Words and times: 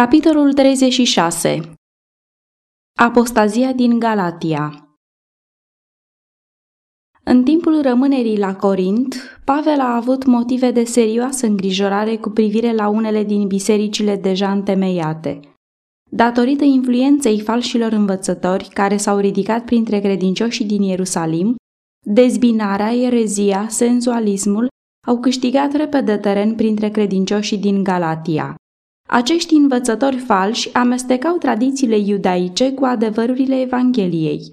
Capitolul 0.00 0.52
36 0.52 1.60
Apostazia 2.98 3.72
din 3.72 3.98
Galatia 3.98 4.88
În 7.24 7.44
timpul 7.44 7.82
rămânerii 7.82 8.38
la 8.38 8.56
Corint, 8.56 9.40
Pavel 9.44 9.80
a 9.80 9.96
avut 9.96 10.24
motive 10.24 10.70
de 10.70 10.84
serioasă 10.84 11.46
îngrijorare 11.46 12.16
cu 12.16 12.30
privire 12.30 12.72
la 12.72 12.88
unele 12.88 13.24
din 13.24 13.46
bisericile 13.46 14.16
deja 14.16 14.52
întemeiate. 14.52 15.40
Datorită 16.10 16.64
influenței 16.64 17.40
falșilor 17.40 17.92
învățători 17.92 18.68
care 18.72 18.96
s-au 18.96 19.18
ridicat 19.18 19.64
printre 19.64 20.00
credincioșii 20.00 20.64
din 20.64 20.82
Ierusalim, 20.82 21.54
dezbinarea, 22.06 22.94
erezia, 22.94 23.68
senzualismul 23.68 24.68
au 25.06 25.20
câștigat 25.20 25.72
repede 25.72 26.16
teren 26.16 26.54
printre 26.54 26.90
credincioșii 26.90 27.58
din 27.58 27.82
Galatia. 27.82 28.56
Acești 29.08 29.54
învățători 29.54 30.16
falși 30.16 30.74
amestecau 30.74 31.36
tradițiile 31.36 31.98
iudaice 31.98 32.72
cu 32.72 32.84
adevărurile 32.84 33.60
Evangheliei. 33.60 34.50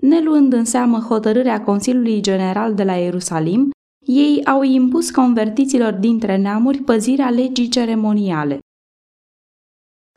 Neluând 0.00 0.52
în 0.52 0.64
seamă 0.64 0.98
hotărârea 0.98 1.62
Consiliului 1.62 2.20
General 2.20 2.74
de 2.74 2.84
la 2.84 2.94
Ierusalim, 2.94 3.70
ei 4.06 4.44
au 4.44 4.62
impus 4.62 5.10
convertiților 5.10 5.92
dintre 5.92 6.36
neamuri 6.36 6.78
păzirea 6.78 7.30
legii 7.30 7.68
ceremoniale. 7.68 8.58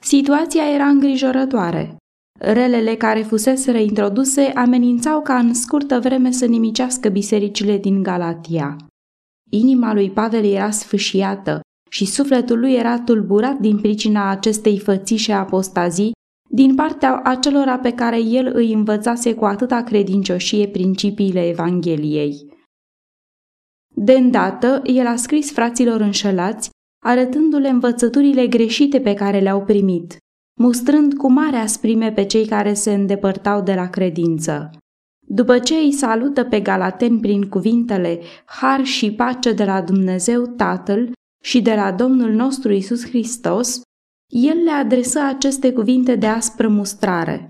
Situația 0.01 0.73
era 0.73 0.87
îngrijorătoare. 0.87 1.97
Relele 2.39 2.95
care 2.95 3.21
fusese 3.21 3.71
reintroduse 3.71 4.41
amenințau 4.41 5.21
ca 5.21 5.37
în 5.37 5.53
scurtă 5.53 5.99
vreme 5.99 6.31
să 6.31 6.45
nimicească 6.45 7.09
bisericile 7.09 7.77
din 7.77 8.03
Galatia. 8.03 8.75
Inima 9.51 9.93
lui 9.93 10.11
Pavel 10.11 10.45
era 10.45 10.71
sfâșiată, 10.71 11.59
și 11.89 12.05
sufletul 12.05 12.59
lui 12.59 12.73
era 12.73 12.99
tulburat 12.99 13.57
din 13.57 13.79
pricina 13.79 14.29
acestei 14.29 14.79
fățișe 14.79 15.33
apostazii 15.33 16.11
din 16.51 16.75
partea 16.75 17.21
acelora 17.23 17.79
pe 17.79 17.91
care 17.91 18.21
el 18.21 18.51
îi 18.53 18.73
învățase 18.73 19.33
cu 19.33 19.45
atâta 19.45 19.83
credincioșie 19.83 20.67
principiile 20.67 21.47
Evangheliei. 21.47 22.57
De 23.95 24.13
îndată, 24.13 24.81
el 24.85 25.07
a 25.07 25.15
scris 25.15 25.51
fraților 25.51 26.01
înșelați, 26.01 26.69
arătându-le 27.05 27.69
învățăturile 27.69 28.47
greșite 28.47 28.99
pe 28.99 29.13
care 29.13 29.39
le-au 29.39 29.63
primit, 29.63 30.17
mustrând 30.59 31.13
cu 31.13 31.31
mare 31.31 31.57
asprime 31.57 32.11
pe 32.11 32.25
cei 32.25 32.45
care 32.45 32.73
se 32.73 32.93
îndepărtau 32.93 33.61
de 33.61 33.73
la 33.73 33.89
credință. 33.89 34.69
După 35.27 35.59
ce 35.59 35.75
îi 35.75 35.91
salută 35.91 36.43
pe 36.43 36.59
Galaten 36.59 37.19
prin 37.19 37.49
cuvintele 37.49 38.19
Har 38.45 38.83
și 38.83 39.11
pace 39.11 39.53
de 39.53 39.63
la 39.63 39.81
Dumnezeu 39.81 40.45
Tatăl 40.45 41.11
și 41.41 41.61
de 41.61 41.73
la 41.73 41.91
Domnul 41.91 42.31
nostru 42.31 42.71
Isus 42.71 43.05
Hristos, 43.05 43.81
el 44.27 44.57
le 44.63 44.71
adresă 44.71 45.19
aceste 45.19 45.73
cuvinte 45.73 46.15
de 46.15 46.27
aspră 46.27 46.67
mustrare. 46.67 47.47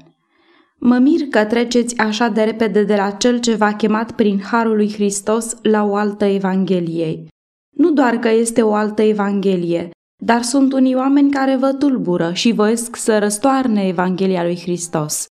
Mă 0.80 0.98
mir 0.98 1.28
că 1.30 1.46
treceți 1.46 1.98
așa 1.98 2.28
de 2.28 2.44
repede 2.44 2.84
de 2.84 2.96
la 2.96 3.12
cel 3.12 3.40
ce 3.40 3.56
v-a 3.56 3.74
chemat 3.74 4.12
prin 4.12 4.42
harul 4.42 4.76
lui 4.76 4.94
Hristos 4.94 5.58
la 5.62 5.84
o 5.84 5.96
altă 5.96 6.26
evanghelie. 6.26 7.28
Nu 7.76 7.92
doar 7.92 8.18
că 8.18 8.30
este 8.30 8.62
o 8.62 8.74
altă 8.74 9.02
evanghelie, 9.02 9.90
dar 10.24 10.42
sunt 10.42 10.74
unii 10.74 10.96
oameni 10.96 11.32
care 11.32 11.56
vă 11.56 11.74
tulbură 11.74 12.34
și 12.34 12.52
voiesc 12.52 12.96
să 12.96 13.20
răstoarne 13.20 13.88
Evanghelia 13.88 14.44
lui 14.44 14.60
Hristos. 14.60 15.26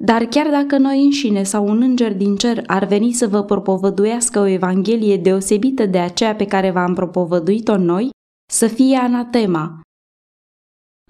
Dar 0.00 0.24
chiar 0.24 0.50
dacă 0.50 0.78
noi 0.78 1.04
înșine 1.04 1.42
sau 1.42 1.68
un 1.68 1.82
înger 1.82 2.14
din 2.14 2.36
cer 2.36 2.62
ar 2.66 2.84
veni 2.84 3.12
să 3.12 3.28
vă 3.28 3.42
propovăduiască 3.42 4.40
o 4.40 4.46
evanghelie 4.46 5.16
deosebită 5.16 5.86
de 5.86 5.98
aceea 5.98 6.34
pe 6.34 6.44
care 6.44 6.70
v-am 6.70 6.94
propovăduit-o 6.94 7.76
noi, 7.76 8.10
să 8.52 8.66
fie 8.66 8.96
anatema. 8.96 9.80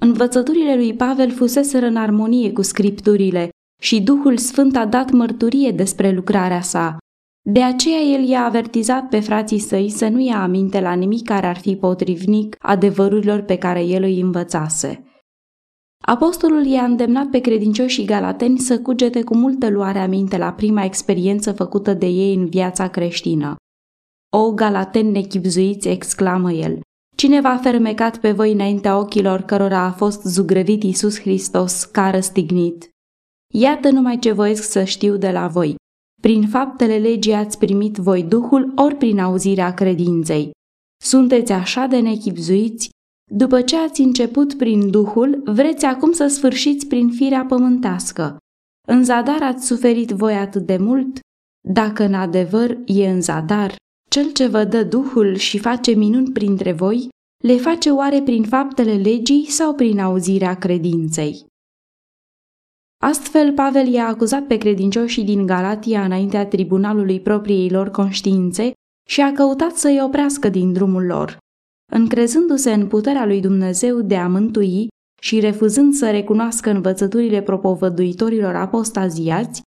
Învățăturile 0.01 0.77
lui 0.77 0.95
Pavel 0.95 1.31
fuseseră 1.31 1.87
în 1.87 1.97
armonie 1.97 2.53
cu 2.53 2.63
scripturile 2.63 3.49
și 3.83 4.03
Duhul 4.03 4.37
Sfânt 4.37 4.77
a 4.77 4.87
dat 4.87 5.11
mărturie 5.11 5.71
despre 5.71 6.11
lucrarea 6.11 6.61
sa. 6.61 6.97
De 7.47 7.63
aceea 7.63 8.01
el 8.01 8.29
i-a 8.29 8.45
avertizat 8.45 9.09
pe 9.09 9.21
frații 9.21 9.59
săi 9.59 9.91
să 9.91 10.09
nu 10.09 10.21
ia 10.21 10.43
aminte 10.43 10.81
la 10.81 10.93
nimic 10.93 11.25
care 11.25 11.47
ar 11.47 11.59
fi 11.59 11.77
potrivnic 11.77 12.57
adevărurilor 12.59 13.41
pe 13.41 13.57
care 13.57 13.85
el 13.85 14.03
îi 14.03 14.21
învățase. 14.21 15.03
Apostolul 16.07 16.65
i-a 16.65 16.85
îndemnat 16.85 17.31
pe 17.31 17.41
credincioșii 17.41 18.05
galateni 18.05 18.59
să 18.59 18.81
cugete 18.81 19.23
cu 19.23 19.37
multă 19.37 19.69
luare 19.69 19.99
aminte 19.99 20.37
la 20.37 20.53
prima 20.53 20.85
experiență 20.85 21.53
făcută 21.53 21.95
de 21.95 22.07
ei 22.07 22.35
în 22.35 22.47
viața 22.47 22.89
creștină. 22.89 23.57
O, 24.37 24.53
galateni 24.53 25.11
nechipzuiți, 25.11 25.89
exclamă 25.89 26.53
el, 26.53 26.81
cine 27.17 27.41
v-a 27.41 27.57
fermecat 27.57 28.19
pe 28.19 28.33
voi 28.33 28.53
înaintea 28.53 28.99
ochilor 28.99 29.41
cărora 29.41 29.81
a 29.81 29.93
fost 29.93 30.23
zugrăvit 30.23 30.83
Iisus 30.83 31.21
Hristos 31.21 31.85
ca 31.85 32.11
răstignit? 32.11 32.89
Iată 33.55 33.91
numai 33.91 34.19
ce 34.19 34.33
voiesc 34.33 34.63
să 34.63 34.85
știu 34.85 35.17
de 35.17 35.31
la 35.31 35.47
voi. 35.47 35.75
Prin 36.23 36.49
faptele 36.49 36.97
legii 36.97 37.33
ați 37.33 37.59
primit 37.59 37.97
voi 37.97 38.23
Duhul 38.23 38.73
ori 38.77 38.95
prin 38.95 39.19
auzirea 39.19 39.75
credinței. 39.75 40.51
Sunteți 41.03 41.53
așa 41.53 41.87
de 41.87 42.01
nechipzuiți 42.01 42.91
după 43.29 43.63
ce 43.63 43.77
ați 43.77 44.01
început 44.01 44.55
prin 44.55 44.91
Duhul, 44.91 45.43
vreți 45.45 45.85
acum 45.85 46.13
să 46.13 46.27
sfârșiți 46.27 46.87
prin 46.87 47.11
firea 47.11 47.45
pământească. 47.45 48.37
În 48.89 49.05
zadar 49.05 49.43
ați 49.43 49.67
suferit 49.67 50.11
voi 50.11 50.35
atât 50.35 50.67
de 50.67 50.77
mult? 50.77 51.19
Dacă 51.69 52.05
în 52.05 52.15
adevăr 52.15 52.79
e 52.85 53.09
în 53.09 53.21
zadar, 53.21 53.77
cel 54.11 54.33
ce 54.33 54.47
vă 54.47 54.65
dă 54.65 54.83
Duhul 54.83 55.35
și 55.35 55.59
face 55.59 55.91
minuni 55.91 56.33
printre 56.33 56.73
voi, 56.73 57.09
le 57.45 57.57
face 57.57 57.91
oare 57.91 58.23
prin 58.23 58.45
faptele 58.45 58.95
legii 58.95 59.47
sau 59.47 59.75
prin 59.75 59.99
auzirea 59.99 60.55
credinței? 60.55 61.47
Astfel, 63.03 63.53
Pavel 63.53 63.87
i-a 63.87 64.07
acuzat 64.07 64.47
pe 64.47 64.57
credincioșii 64.57 65.25
din 65.25 65.47
Galatia 65.47 66.05
înaintea 66.05 66.47
tribunalului 66.47 67.21
propriei 67.21 67.71
lor 67.71 67.91
conștiințe 67.91 68.73
și 69.09 69.21
a 69.21 69.33
căutat 69.33 69.77
să-i 69.77 70.01
oprească 70.03 70.49
din 70.49 70.73
drumul 70.73 71.05
lor. 71.05 71.39
Încrezându-se 71.93 72.73
în 72.73 72.87
puterea 72.87 73.27
lui 73.27 73.41
Dumnezeu 73.41 74.01
de 74.01 74.17
a 74.17 74.29
mântui 74.29 74.89
și 75.21 75.41
refuzând 75.41 75.95
să 75.95 76.11
recunoască 76.11 76.71
învățăturile 76.71 77.43
propovăduitorilor 77.43 78.55
apostaziați, 78.55 79.63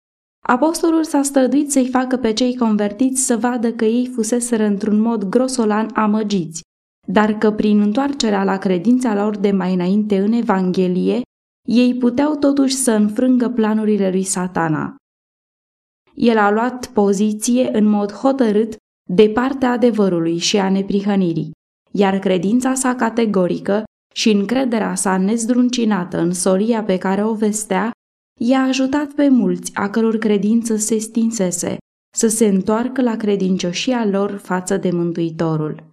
apostolul 0.48 1.04
s-a 1.04 1.22
străduit 1.22 1.72
să-i 1.72 1.90
facă 1.90 2.18
pe 2.18 2.34
cei 2.34 2.58
convertiți 2.58 3.26
să 3.26 3.38
vadă 3.38 3.74
că 3.74 3.86
ei 3.86 4.08
fuseseră 4.08 4.64
într-un 4.64 5.00
mod 5.00 5.24
grosolan 5.24 5.90
amăgiți, 5.94 6.62
dar 7.08 7.38
că 7.38 7.52
prin 7.52 7.80
întoarcerea 7.80 8.44
la 8.44 8.58
credința 8.58 9.16
lor 9.16 9.38
de 9.38 9.52
mai 9.52 9.74
înainte 9.74 10.20
în 10.20 10.32
Evanghelie, 10.32 11.22
ei 11.68 11.96
puteau 11.96 12.36
totuși 12.36 12.76
să 12.76 12.92
înfrângă 12.92 13.50
planurile 13.50 14.10
lui 14.10 14.24
satana. 14.24 14.96
El 16.16 16.38
a 16.38 16.52
luat 16.52 16.88
poziție 16.88 17.70
în 17.78 17.86
mod 17.86 18.12
hotărât 18.12 18.76
de 19.10 19.30
partea 19.30 19.72
adevărului 19.72 20.38
și 20.38 20.58
a 20.58 20.70
neprihănirii 20.70 21.52
iar 21.92 22.20
credința 22.20 22.74
sa 22.74 22.96
categorică 22.96 23.84
și 24.14 24.30
încrederea 24.30 24.96
sa 24.96 25.18
nezdruncinată 25.18 26.20
în 26.20 26.34
solia 26.34 26.84
pe 26.84 26.98
care 26.98 27.24
o 27.24 27.34
vestea, 27.34 27.92
i-a 28.40 28.62
ajutat 28.62 29.08
pe 29.08 29.30
mulți 29.30 29.76
a 29.76 29.90
căror 29.90 30.18
credință 30.18 30.76
se 30.76 30.98
stinsese 30.98 31.78
să 32.16 32.28
se 32.28 32.46
întoarcă 32.46 33.02
la 33.02 33.16
credincioșia 33.16 34.06
lor 34.06 34.38
față 34.38 34.78
de 34.78 34.92
Mântuitorul. 34.92 35.84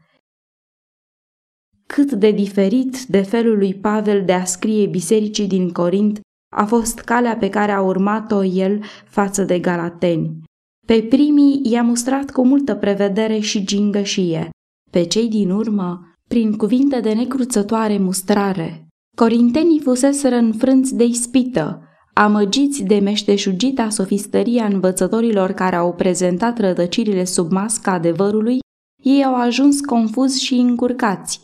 Cât 1.86 2.12
de 2.12 2.30
diferit 2.30 3.04
de 3.04 3.22
felul 3.22 3.58
lui 3.58 3.74
Pavel 3.74 4.24
de 4.24 4.32
a 4.32 4.44
scrie 4.44 4.86
bisericii 4.86 5.46
din 5.46 5.70
Corint 5.70 6.20
a 6.56 6.64
fost 6.64 6.98
calea 6.98 7.36
pe 7.36 7.48
care 7.48 7.72
a 7.72 7.80
urmat-o 7.80 8.44
el 8.44 8.82
față 9.04 9.42
de 9.42 9.58
galateni. 9.58 10.42
Pe 10.86 11.02
primii 11.02 11.60
i-a 11.62 11.82
mustrat 11.82 12.30
cu 12.30 12.46
multă 12.46 12.74
prevedere 12.74 13.38
și 13.38 13.64
gingășie, 13.64 14.50
pe 14.90 15.04
cei 15.04 15.28
din 15.28 15.50
urmă, 15.50 16.00
prin 16.28 16.56
cuvinte 16.56 17.00
de 17.00 17.12
necruțătoare 17.12 17.98
mustrare. 17.98 18.86
Corintenii 19.16 19.80
fuseseră 19.80 20.36
înfrânți 20.36 20.94
de 20.94 21.04
ispită, 21.04 21.82
amăgiți 22.14 22.82
de 22.82 22.98
meșteșugita 22.98 23.88
sofistăria 23.88 24.64
învățătorilor 24.64 25.52
care 25.52 25.76
au 25.76 25.94
prezentat 25.94 26.58
rădăcirile 26.58 27.24
sub 27.24 27.50
masca 27.50 27.92
adevărului, 27.92 28.58
ei 29.02 29.24
au 29.24 29.34
ajuns 29.34 29.80
confuzi 29.80 30.44
și 30.44 30.54
încurcați. 30.54 31.40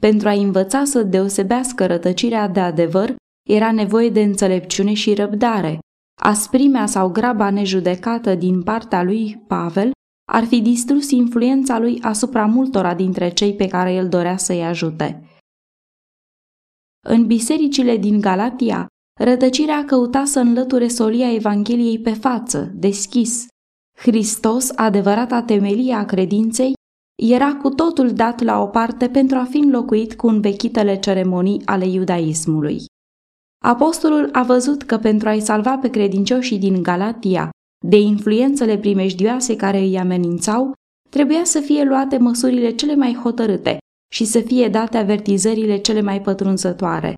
Pentru 0.00 0.28
a 0.28 0.32
învăța 0.32 0.84
să 0.84 1.02
deosebească 1.02 1.86
rătăcirea 1.86 2.48
de 2.48 2.60
adevăr, 2.60 3.14
era 3.48 3.72
nevoie 3.72 4.08
de 4.08 4.22
înțelepciune 4.22 4.92
și 4.92 5.14
răbdare. 5.14 5.78
Asprimea 6.20 6.86
sau 6.86 7.08
graba 7.10 7.50
nejudecată 7.50 8.34
din 8.34 8.62
partea 8.62 9.02
lui 9.02 9.44
Pavel 9.46 9.90
ar 10.32 10.44
fi 10.44 10.60
distrus 10.60 11.10
influența 11.10 11.78
lui 11.78 12.00
asupra 12.00 12.46
multora 12.46 12.94
dintre 12.94 13.28
cei 13.30 13.54
pe 13.54 13.66
care 13.66 13.92
el 13.92 14.08
dorea 14.08 14.36
să-i 14.36 14.64
ajute. 14.64 15.26
În 17.06 17.26
bisericile 17.26 17.96
din 17.96 18.20
Galatia, 18.20 18.86
rătăcirea 19.20 19.84
căuta 19.84 20.24
să 20.24 20.40
înlăture 20.40 20.88
solia 20.88 21.32
Evangheliei 21.32 22.00
pe 22.00 22.12
față, 22.12 22.70
deschis. 22.74 23.46
Hristos, 23.98 24.70
adevărata 24.76 25.42
temelie 25.42 25.94
a 25.94 26.04
credinței, 26.04 26.72
era 27.22 27.54
cu 27.54 27.68
totul 27.68 28.12
dat 28.12 28.40
la 28.40 28.62
o 28.62 28.66
parte 28.66 29.08
pentru 29.08 29.38
a 29.38 29.44
fi 29.44 29.56
înlocuit 29.56 30.14
cu 30.14 30.26
învechitele 30.26 30.98
ceremonii 30.98 31.62
ale 31.64 31.86
iudaismului. 31.86 32.84
Apostolul 33.64 34.28
a 34.32 34.42
văzut 34.42 34.82
că 34.82 34.98
pentru 34.98 35.28
a-i 35.28 35.40
salva 35.40 35.78
pe 35.78 35.90
credincioșii 35.90 36.58
din 36.58 36.82
Galatia 36.82 37.50
de 37.82 37.96
influențele 37.96 38.78
primejdioase 38.78 39.56
care 39.56 39.78
îi 39.78 39.98
amenințau, 39.98 40.72
trebuia 41.10 41.44
să 41.44 41.60
fie 41.60 41.82
luate 41.82 42.18
măsurile 42.18 42.70
cele 42.70 42.94
mai 42.94 43.14
hotărâte 43.14 43.78
și 44.12 44.24
să 44.24 44.40
fie 44.40 44.68
date 44.68 44.96
avertizările 44.96 45.76
cele 45.76 46.00
mai 46.00 46.20
pătrunzătoare. 46.20 47.16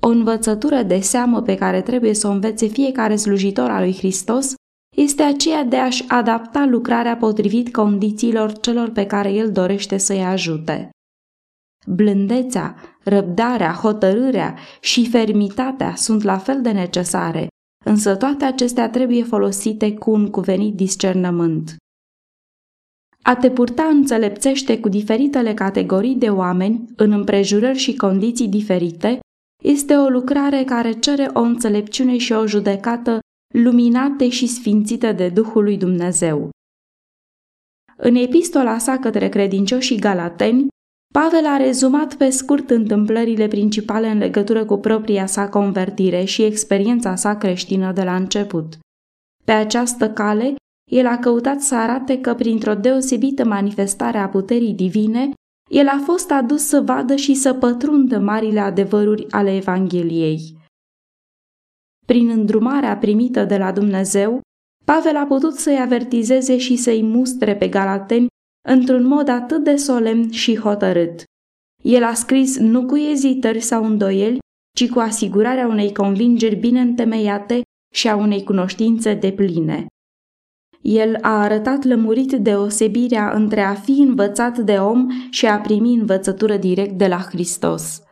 O 0.00 0.08
învățătură 0.08 0.82
de 0.82 1.00
seamă 1.00 1.42
pe 1.42 1.54
care 1.54 1.82
trebuie 1.82 2.14
să 2.14 2.26
o 2.26 2.30
învețe 2.30 2.66
fiecare 2.66 3.16
slujitor 3.16 3.70
al 3.70 3.82
lui 3.82 3.94
Hristos 3.94 4.54
este 4.96 5.22
aceea 5.22 5.64
de 5.64 5.76
a-și 5.76 6.04
adapta 6.08 6.64
lucrarea 6.64 7.16
potrivit 7.16 7.72
condițiilor 7.72 8.58
celor 8.58 8.90
pe 8.90 9.06
care 9.06 9.32
el 9.32 9.52
dorește 9.52 9.96
să-i 9.96 10.24
ajute. 10.24 10.90
Blândețea, 11.86 12.76
răbdarea, 13.04 13.72
hotărârea 13.72 14.58
și 14.80 15.08
fermitatea 15.08 15.94
sunt 15.94 16.22
la 16.22 16.38
fel 16.38 16.62
de 16.62 16.70
necesare, 16.70 17.48
însă 17.84 18.16
toate 18.16 18.44
acestea 18.44 18.90
trebuie 18.90 19.24
folosite 19.24 19.94
cu 19.94 20.10
un 20.10 20.30
cuvenit 20.30 20.74
discernământ. 20.74 21.76
A 23.22 23.36
te 23.36 23.50
purta 23.50 23.84
înțelepțește 23.84 24.80
cu 24.80 24.88
diferitele 24.88 25.54
categorii 25.54 26.14
de 26.14 26.30
oameni 26.30 26.84
în 26.96 27.12
împrejurări 27.12 27.78
și 27.78 27.96
condiții 27.96 28.48
diferite 28.48 29.20
este 29.62 29.94
o 29.94 30.08
lucrare 30.08 30.64
care 30.64 30.92
cere 30.92 31.30
o 31.32 31.40
înțelepciune 31.40 32.16
și 32.18 32.32
o 32.32 32.46
judecată 32.46 33.18
luminate 33.54 34.28
și 34.28 34.46
sfințite 34.46 35.12
de 35.12 35.28
Duhul 35.28 35.62
lui 35.62 35.76
Dumnezeu. 35.76 36.50
În 37.96 38.14
epistola 38.14 38.78
sa 38.78 38.98
către 38.98 39.28
credincioșii 39.28 39.98
galateni, 39.98 40.66
Pavel 41.18 41.46
a 41.46 41.56
rezumat 41.56 42.14
pe 42.14 42.30
scurt 42.30 42.70
întâmplările 42.70 43.48
principale 43.48 44.08
în 44.08 44.18
legătură 44.18 44.64
cu 44.64 44.76
propria 44.76 45.26
sa 45.26 45.48
convertire 45.48 46.24
și 46.24 46.42
experiența 46.42 47.14
sa 47.14 47.36
creștină 47.36 47.92
de 47.92 48.02
la 48.02 48.16
început. 48.16 48.78
Pe 49.44 49.52
această 49.52 50.10
cale, 50.10 50.54
el 50.90 51.06
a 51.06 51.18
căutat 51.18 51.60
să 51.60 51.74
arate 51.74 52.20
că 52.20 52.34
printr-o 52.34 52.74
deosebită 52.74 53.44
manifestare 53.44 54.18
a 54.18 54.28
puterii 54.28 54.74
divine, 54.74 55.30
el 55.70 55.88
a 55.88 56.00
fost 56.04 56.30
adus 56.30 56.62
să 56.62 56.80
vadă 56.80 57.16
și 57.16 57.34
să 57.34 57.54
pătrundă 57.54 58.18
marile 58.18 58.60
adevăruri 58.60 59.30
ale 59.30 59.56
Evangheliei. 59.56 60.56
Prin 62.06 62.28
îndrumarea 62.28 62.96
primită 62.96 63.44
de 63.44 63.56
la 63.56 63.72
Dumnezeu, 63.72 64.40
Pavel 64.84 65.16
a 65.16 65.24
putut 65.24 65.54
să-i 65.54 65.78
avertizeze 65.78 66.58
și 66.58 66.76
să-i 66.76 67.02
mustre 67.02 67.56
pe 67.56 67.68
galateni 67.68 68.26
într-un 68.68 69.06
mod 69.06 69.28
atât 69.28 69.64
de 69.64 69.76
solemn 69.76 70.30
și 70.30 70.58
hotărât. 70.58 71.22
El 71.82 72.04
a 72.04 72.14
scris 72.14 72.58
nu 72.58 72.86
cu 72.86 72.96
ezitări 72.96 73.60
sau 73.60 73.84
îndoieli, 73.84 74.38
ci 74.76 74.90
cu 74.90 74.98
asigurarea 74.98 75.66
unei 75.66 75.92
convingeri 75.92 76.56
bine 76.56 76.80
întemeiate 76.80 77.60
și 77.94 78.08
a 78.08 78.16
unei 78.16 78.44
cunoștințe 78.44 79.14
de 79.14 79.32
pline. 79.32 79.86
El 80.80 81.18
a 81.20 81.40
arătat 81.40 81.84
lămurit 81.84 82.32
deosebirea 82.32 83.32
între 83.32 83.60
a 83.60 83.74
fi 83.74 83.90
învățat 83.90 84.58
de 84.58 84.78
om 84.78 85.08
și 85.30 85.46
a 85.46 85.60
primi 85.60 85.94
învățătură 85.94 86.56
direct 86.56 86.98
de 86.98 87.06
la 87.06 87.18
Hristos. 87.18 88.02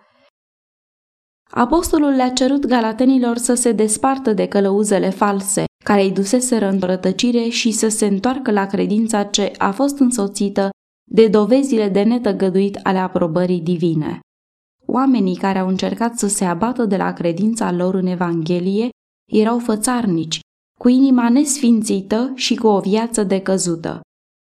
Apostolul 1.51 2.11
le-a 2.11 2.31
cerut 2.31 2.67
galatenilor 2.67 3.37
să 3.37 3.55
se 3.55 3.73
despartă 3.73 4.33
de 4.33 4.49
călăuzele 4.49 5.11
false, 5.11 5.65
care 5.83 6.03
îi 6.03 6.13
duseseră 6.13 6.69
în 6.69 6.79
rătăcire 6.81 7.49
și 7.49 7.71
să 7.71 7.89
se 7.89 8.07
întoarcă 8.07 8.51
la 8.51 8.67
credința 8.67 9.23
ce 9.23 9.53
a 9.59 9.71
fost 9.71 9.99
însoțită 9.99 10.71
de 11.11 11.29
dovezile 11.29 11.89
de 11.89 12.03
netăgăduit 12.03 12.79
ale 12.83 12.99
aprobării 12.99 13.61
divine. 13.61 14.21
Oamenii 14.87 15.37
care 15.37 15.59
au 15.59 15.69
încercat 15.69 16.19
să 16.19 16.27
se 16.27 16.45
abată 16.45 16.85
de 16.85 16.97
la 16.97 17.13
credința 17.13 17.73
lor 17.73 17.95
în 17.95 18.07
Evanghelie 18.07 18.89
erau 19.33 19.59
fățarnici, 19.59 20.41
cu 20.79 20.89
inima 20.89 21.29
nesfințită 21.29 22.33
și 22.35 22.55
cu 22.55 22.67
o 22.67 22.81
viață 22.81 23.23
decăzută. 23.23 24.01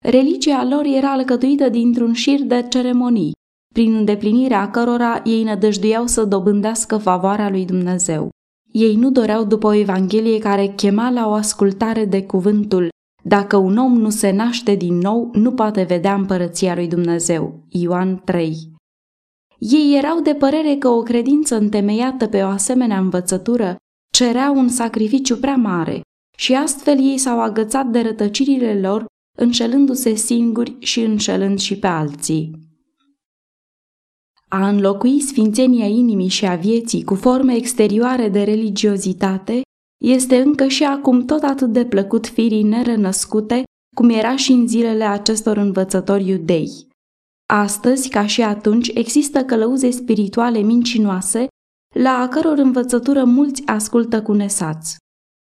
Religia 0.05 0.65
lor 0.65 0.85
era 0.85 1.13
alcătuită 1.13 1.69
dintr-un 1.69 2.13
șir 2.13 2.43
de 2.43 2.67
ceremonii, 2.69 3.33
prin 3.75 3.95
îndeplinirea 3.95 4.71
cărora 4.71 5.23
ei 5.25 5.43
nădăjduiau 5.43 6.07
să 6.07 6.25
dobândească 6.25 6.99
favoarea 6.99 7.51
lui 7.51 7.65
Dumnezeu. 7.65 8.31
Ei 8.79 8.95
nu 8.95 9.11
doreau 9.11 9.45
după 9.45 9.67
o 9.67 9.75
Evanghelie 9.75 10.39
care 10.39 10.67
chema 10.67 11.11
la 11.11 11.29
o 11.29 11.33
ascultare 11.33 12.05
de 12.05 12.23
cuvântul 12.23 12.89
Dacă 13.23 13.57
un 13.57 13.77
om 13.77 13.93
nu 13.93 14.11
se 14.11 14.31
naște 14.31 14.75
din 14.75 14.99
nou, 14.99 15.31
nu 15.33 15.53
poate 15.53 15.83
vedea 15.83 16.15
împărăția 16.15 16.75
lui 16.75 16.89
Dumnezeu. 16.89 17.65
Ioan 17.69 18.23
3 18.25 18.57
Ei 19.59 19.97
erau 19.97 20.21
de 20.21 20.35
părere 20.35 20.75
că 20.75 20.89
o 20.89 21.03
credință 21.03 21.57
întemeiată 21.57 22.27
pe 22.27 22.43
o 22.43 22.47
asemenea 22.47 22.99
învățătură 22.99 23.77
cerea 24.13 24.51
un 24.51 24.69
sacrificiu 24.69 25.37
prea 25.37 25.57
mare 25.57 26.01
și 26.39 26.55
astfel 26.55 26.99
ei 26.99 27.19
s-au 27.19 27.41
agățat 27.41 27.87
de 27.87 28.01
rătăcirile 28.01 28.81
lor, 28.81 29.05
înșelându-se 29.39 30.15
singuri 30.15 30.77
și 30.79 31.01
înșelând 31.01 31.59
și 31.59 31.79
pe 31.79 31.87
alții. 31.87 32.66
A 34.51 34.69
înlocui 34.69 35.21
sfințenia 35.21 35.87
inimii 35.87 36.29
și 36.29 36.47
a 36.47 36.55
vieții 36.55 37.05
cu 37.05 37.15
forme 37.15 37.55
exterioare 37.55 38.29
de 38.29 38.43
religiozitate 38.43 39.61
este 40.05 40.37
încă 40.37 40.67
și 40.67 40.85
acum 40.85 41.25
tot 41.25 41.43
atât 41.43 41.73
de 41.73 41.85
plăcut 41.85 42.27
firii 42.27 42.63
nerănăscute 42.63 43.63
cum 43.97 44.09
era 44.09 44.37
și 44.37 44.53
în 44.53 44.67
zilele 44.67 45.05
acestor 45.05 45.57
învățători 45.57 46.29
iudei. 46.29 46.71
Astăzi, 47.53 48.09
ca 48.09 48.27
și 48.27 48.43
atunci, 48.43 48.91
există 48.95 49.45
călăuze 49.45 49.91
spirituale 49.91 50.59
mincinoase 50.59 51.47
la 51.95 52.11
a 52.11 52.29
căror 52.29 52.59
învățătură 52.59 53.25
mulți 53.25 53.67
ascultă 53.67 54.23
cu 54.23 54.33
nesați. 54.33 54.97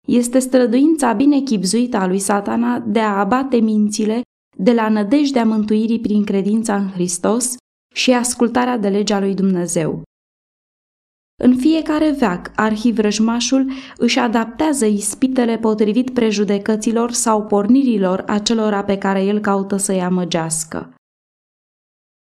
Este 0.07 0.39
străduința 0.39 1.13
bine 1.13 1.39
chipzuită 1.39 1.97
a 1.97 2.07
lui 2.07 2.19
satana 2.19 2.79
de 2.79 2.99
a 2.99 3.19
abate 3.19 3.57
mințile 3.57 4.21
de 4.57 4.73
la 4.73 4.89
nădejdea 4.89 5.45
mântuirii 5.45 5.99
prin 5.99 6.23
credința 6.23 6.75
în 6.75 6.89
Hristos 6.89 7.55
și 7.95 8.11
ascultarea 8.11 8.77
de 8.77 8.89
legea 8.89 9.19
lui 9.19 9.33
Dumnezeu. 9.33 10.03
În 11.43 11.57
fiecare 11.57 12.11
veac, 12.11 12.51
arhivrăjmașul 12.55 13.71
își 13.97 14.19
adaptează 14.19 14.85
ispitele 14.85 15.57
potrivit 15.57 16.09
prejudecăților 16.09 17.11
sau 17.11 17.45
pornirilor 17.45 18.23
acelora 18.27 18.83
pe 18.83 18.97
care 18.97 19.23
el 19.23 19.39
caută 19.39 19.77
să-i 19.77 20.01
amăgească. 20.01 20.93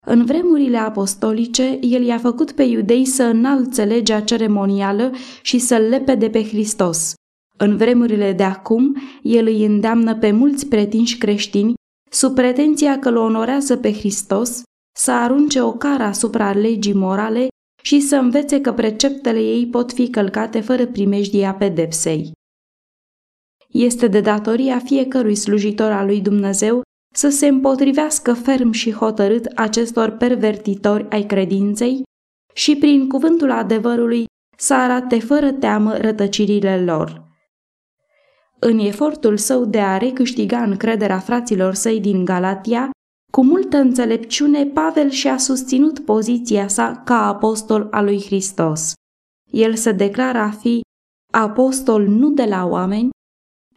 În 0.07 0.25
vremurile 0.25 0.77
apostolice, 0.77 1.79
el 1.81 2.03
i-a 2.03 2.19
făcut 2.19 2.53
pe 2.53 2.63
iudei 2.63 3.05
să 3.05 3.23
înalțe 3.23 3.85
legea 3.85 4.21
ceremonială 4.21 5.13
și 5.43 5.59
să-l 5.59 5.83
lepe 5.83 6.15
de 6.15 6.31
pe 6.31 6.45
Hristos. 6.45 7.15
În 7.57 7.77
vremurile 7.77 8.33
de 8.33 8.43
acum, 8.43 8.97
el 9.23 9.47
îi 9.47 9.65
îndeamnă 9.65 10.17
pe 10.17 10.31
mulți 10.31 10.67
pretinși 10.67 11.19
creștini, 11.19 11.75
sub 12.11 12.35
pretenția 12.35 12.99
că 12.99 13.09
îl 13.09 13.17
onorează 13.17 13.77
pe 13.77 13.93
Hristos, 13.93 14.63
să 14.93 15.13
arunce 15.13 15.61
o 15.61 15.73
cară 15.73 16.03
asupra 16.03 16.53
legii 16.53 16.93
morale 16.93 17.49
și 17.83 18.01
să 18.01 18.17
învețe 18.17 18.61
că 18.61 18.73
preceptele 18.73 19.39
ei 19.39 19.67
pot 19.67 19.93
fi 19.93 20.11
călcate 20.11 20.61
fără 20.61 20.87
primejdia 20.87 21.55
pedepsei. 21.55 22.33
Este 23.69 24.07
de 24.07 24.21
datoria 24.21 24.79
fiecărui 24.79 25.35
slujitor 25.35 25.91
al 25.91 26.07
lui 26.07 26.21
Dumnezeu 26.21 26.83
să 27.15 27.29
se 27.29 27.47
împotrivească 27.47 28.33
ferm 28.33 28.71
și 28.71 28.93
hotărât 28.93 29.45
acestor 29.45 30.11
pervertitori 30.11 31.11
ai 31.11 31.23
credinței 31.23 32.03
și 32.55 32.77
prin 32.77 33.09
cuvântul 33.09 33.51
adevărului 33.51 34.25
să 34.57 34.75
arate 34.75 35.21
fără 35.21 35.53
teamă 35.53 35.97
rătăcirile 35.97 36.85
lor. 36.85 37.29
În 38.59 38.79
efortul 38.79 39.37
său 39.37 39.65
de 39.65 39.81
a 39.81 39.97
recâștiga 39.97 40.63
încrederea 40.63 41.19
fraților 41.19 41.75
săi 41.75 42.01
din 42.01 42.25
Galatia, 42.25 42.91
cu 43.31 43.45
multă 43.45 43.77
înțelepciune, 43.77 44.65
Pavel 44.65 45.11
și-a 45.11 45.39
susținut 45.39 45.99
poziția 45.99 46.69
sa 46.69 47.03
ca 47.05 47.27
apostol 47.27 47.89
al 47.91 48.05
lui 48.05 48.23
Hristos. 48.23 48.93
El 49.51 49.75
se 49.75 49.93
declară 49.93 50.39
a 50.39 50.51
fi 50.51 50.81
apostol 51.33 52.07
nu 52.07 52.31
de 52.31 52.45
la 52.45 52.67
oameni, 52.67 53.09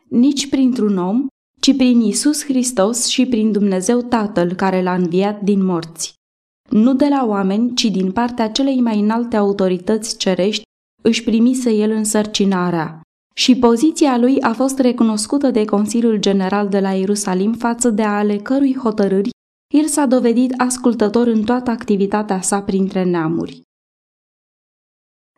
nici 0.07 0.49
printr-un 0.49 0.97
om, 0.97 1.27
ci 1.59 1.75
prin 1.75 2.01
Isus 2.01 2.43
Hristos 2.43 3.07
și 3.07 3.25
prin 3.25 3.51
Dumnezeu 3.51 4.01
Tatăl 4.01 4.53
care 4.53 4.81
l-a 4.81 4.93
înviat 4.93 5.41
din 5.41 5.65
morți. 5.65 6.13
Nu 6.69 6.93
de 6.93 7.07
la 7.07 7.25
oameni, 7.25 7.75
ci 7.75 7.85
din 7.85 8.11
partea 8.11 8.51
celei 8.51 8.81
mai 8.81 8.99
înalte 8.99 9.35
autorități 9.35 10.17
cerești, 10.17 10.63
își 11.01 11.23
primise 11.23 11.71
el 11.71 11.91
însărcinarea. 11.91 13.01
Și 13.35 13.55
poziția 13.55 14.17
lui 14.17 14.41
a 14.41 14.53
fost 14.53 14.79
recunoscută 14.79 15.51
de 15.51 15.65
Consiliul 15.65 16.17
General 16.17 16.69
de 16.69 16.79
la 16.79 16.91
Ierusalim 16.91 17.53
față 17.53 17.89
de 17.89 18.03
ale 18.03 18.37
cărui 18.37 18.75
hotărâri 18.75 19.29
el 19.73 19.87
s-a 19.87 20.05
dovedit 20.05 20.53
ascultător 20.57 21.27
în 21.27 21.43
toată 21.43 21.71
activitatea 21.71 22.41
sa 22.41 22.63
printre 22.63 23.03
neamuri. 23.03 23.61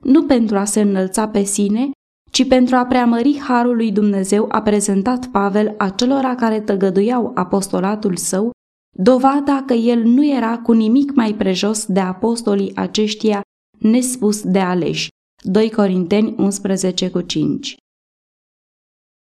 Nu 0.03 0.25
pentru 0.25 0.57
a 0.57 0.63
se 0.63 0.81
înălța 0.81 1.27
pe 1.27 1.43
sine, 1.43 1.91
ci 2.31 2.47
pentru 2.47 2.75
a 2.75 2.85
preamări 2.85 3.39
harul 3.39 3.75
lui 3.75 3.91
Dumnezeu 3.91 4.47
a 4.51 4.61
prezentat 4.61 5.27
Pavel 5.27 5.75
acelora 5.77 6.35
care 6.35 6.61
tăgăduiau 6.61 7.31
apostolatul 7.35 8.15
său 8.15 8.51
dovada 8.97 9.63
că 9.65 9.73
el 9.73 10.03
nu 10.03 10.25
era 10.25 10.59
cu 10.59 10.71
nimic 10.71 11.13
mai 11.13 11.33
prejos 11.33 11.85
de 11.85 11.99
apostolii 11.99 12.75
aceștia 12.75 13.41
nespus 13.79 14.43
de 14.43 14.59
aleși. 14.59 15.07
2 15.43 15.71
Corinteni 15.71 16.35
11 16.37 17.09
cu 17.09 17.21
5 17.21 17.75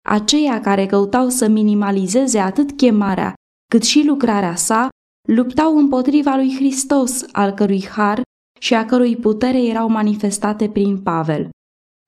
Aceia 0.09 0.61
care 0.61 0.87
căutau 0.87 1.29
să 1.29 1.49
minimalizeze 1.49 2.39
atât 2.39 2.77
chemarea 2.77 3.35
cât 3.71 3.83
și 3.83 4.05
lucrarea 4.07 4.55
sa, 4.55 4.89
luptau 5.35 5.77
împotriva 5.77 6.35
lui 6.35 6.55
Hristos, 6.55 7.25
al 7.33 7.51
cărui 7.51 7.87
har 7.87 8.23
și 8.61 8.75
a 8.75 8.85
cărui 8.85 9.17
putere 9.17 9.63
erau 9.63 9.89
manifestate 9.89 10.69
prin 10.69 10.99
Pavel. 11.03 11.49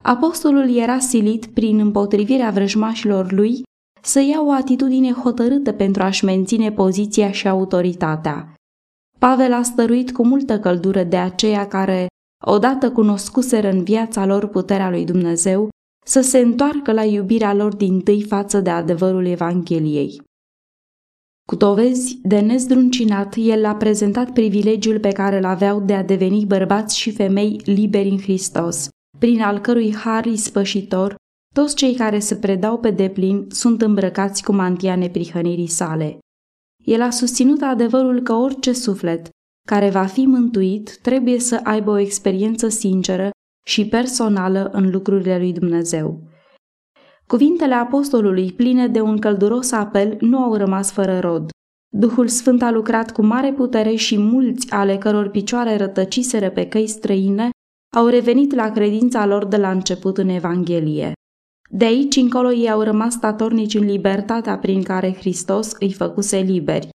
Apostolul 0.03 0.75
era 0.75 0.99
silit 0.99 1.45
prin 1.45 1.79
împotrivirea 1.79 2.49
vrăjmașilor 2.49 3.31
lui 3.31 3.61
să 4.01 4.19
ia 4.19 4.41
o 4.41 4.51
atitudine 4.51 5.11
hotărâtă 5.11 5.71
pentru 5.71 6.03
a-și 6.03 6.25
menține 6.25 6.71
poziția 6.71 7.31
și 7.31 7.47
autoritatea. 7.47 8.53
Pavel 9.19 9.53
a 9.53 9.61
stăruit 9.61 10.11
cu 10.11 10.25
multă 10.25 10.59
căldură 10.59 11.03
de 11.03 11.17
aceia 11.17 11.67
care, 11.67 12.07
odată 12.45 12.91
cunoscuseră 12.91 13.69
în 13.69 13.83
viața 13.83 14.25
lor 14.25 14.47
puterea 14.47 14.89
lui 14.89 15.05
Dumnezeu, 15.05 15.69
să 16.05 16.21
se 16.21 16.37
întoarcă 16.37 16.91
la 16.91 17.03
iubirea 17.03 17.53
lor 17.53 17.75
din 17.75 17.99
tâi 17.99 18.23
față 18.23 18.59
de 18.59 18.69
adevărul 18.69 19.25
Evangheliei. 19.25 20.21
Cu 21.47 21.55
dovezi 21.55 22.19
de 22.21 22.39
nezdruncinat, 22.39 23.35
el 23.37 23.65
a 23.65 23.75
prezentat 23.75 24.33
privilegiul 24.33 24.99
pe 24.99 25.11
care 25.11 25.37
îl 25.37 25.45
aveau 25.45 25.81
de 25.81 25.93
a 25.93 26.03
deveni 26.03 26.45
bărbați 26.45 26.97
și 26.97 27.11
femei 27.11 27.61
liberi 27.65 28.09
în 28.09 28.19
Hristos, 28.19 28.87
prin 29.19 29.41
al 29.41 29.59
cărui 29.59 29.95
har 29.95 30.25
ispășitor, 30.25 31.15
toți 31.55 31.75
cei 31.75 31.95
care 31.95 32.19
se 32.19 32.35
predau 32.35 32.79
pe 32.79 32.89
deplin 32.89 33.45
sunt 33.49 33.81
îmbrăcați 33.81 34.43
cu 34.43 34.51
mantia 34.51 34.95
neprihănirii 34.95 35.67
sale. 35.67 36.17
El 36.85 37.01
a 37.01 37.09
susținut 37.09 37.61
adevărul 37.61 38.21
că 38.21 38.33
orice 38.33 38.73
suflet 38.73 39.29
care 39.67 39.89
va 39.89 40.05
fi 40.05 40.25
mântuit 40.25 40.97
trebuie 41.01 41.39
să 41.39 41.59
aibă 41.63 41.91
o 41.91 41.97
experiență 41.97 42.67
sinceră 42.67 43.29
și 43.65 43.87
personală 43.87 44.69
în 44.71 44.89
lucrurile 44.91 45.37
lui 45.37 45.53
Dumnezeu. 45.53 46.21
Cuvintele 47.27 47.73
apostolului, 47.73 48.51
pline 48.51 48.87
de 48.87 49.01
un 49.01 49.17
călduros 49.17 49.71
apel, 49.71 50.17
nu 50.19 50.37
au 50.37 50.55
rămas 50.55 50.91
fără 50.91 51.19
rod. 51.19 51.49
Duhul 51.95 52.27
Sfânt 52.27 52.61
a 52.61 52.71
lucrat 52.71 53.11
cu 53.11 53.21
mare 53.21 53.53
putere 53.53 53.95
și 53.95 54.17
mulți 54.17 54.71
ale 54.71 54.97
căror 54.97 55.29
picioare 55.29 55.77
rătăciseră 55.77 56.49
pe 56.49 56.67
căi 56.67 56.87
străine 56.87 57.49
au 57.95 58.07
revenit 58.07 58.53
la 58.53 58.71
credința 58.71 59.25
lor 59.25 59.45
de 59.45 59.57
la 59.57 59.71
început 59.71 60.17
în 60.17 60.29
Evanghelie. 60.29 61.11
De 61.69 61.85
aici 61.85 62.15
încolo 62.15 62.51
ei 62.51 62.69
au 62.69 62.81
rămas 62.81 63.13
statornici 63.13 63.73
în 63.73 63.85
libertatea 63.85 64.57
prin 64.57 64.83
care 64.83 65.13
Hristos 65.13 65.71
îi 65.79 65.93
făcuse 65.93 66.37
liberi. 66.37 66.89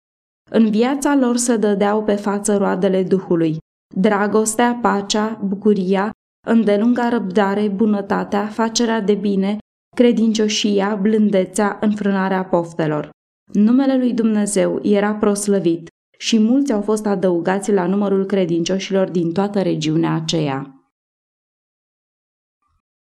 În 0.51 0.69
viața 0.69 1.15
lor 1.15 1.37
se 1.37 1.57
dădeau 1.57 2.03
pe 2.03 2.15
față 2.15 2.57
roadele 2.57 3.03
Duhului, 3.03 3.57
dragostea, 3.95 4.79
pacea, 4.81 5.39
bucuria, 5.43 6.11
îndelunga 6.47 7.09
răbdare, 7.09 7.67
bunătatea, 7.67 8.47
facerea 8.47 9.01
de 9.01 9.13
bine, 9.13 9.57
credincioșia, 9.97 10.95
blândețea, 11.01 11.77
înfrânarea 11.81 12.43
poftelor. 12.43 13.09
Numele 13.53 13.97
lui 13.97 14.13
Dumnezeu 14.13 14.79
era 14.83 15.13
proslăvit 15.13 15.87
și 16.17 16.39
mulți 16.39 16.73
au 16.73 16.81
fost 16.81 17.05
adăugați 17.05 17.71
la 17.71 17.87
numărul 17.87 18.25
credincioșilor 18.25 19.09
din 19.09 19.31
toată 19.31 19.61
regiunea 19.61 20.13
aceea. 20.13 20.76